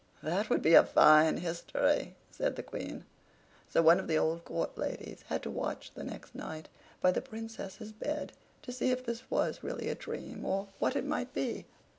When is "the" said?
2.55-2.63, 4.07-4.17, 5.93-6.03, 7.11-7.21